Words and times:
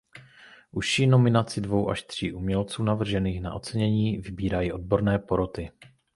Užší 0.71 1.07
nominaci 1.07 1.61
dvou 1.61 1.89
až 1.89 2.03
tří 2.03 2.33
umělců 2.33 2.83
navržených 2.83 3.41
na 3.41 3.53
ocenění 3.53 4.17
vybírají 4.17 4.71
odborné 4.71 5.19
poroty. 5.19 5.71